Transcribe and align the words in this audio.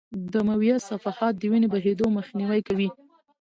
دمویه 0.33 0.77
صفحات 0.89 1.33
د 1.37 1.43
وینې 1.51 1.67
د 1.69 1.71
بهېدو 1.73 2.05
مخنیوی 2.17 2.61
کوي. 2.67 2.89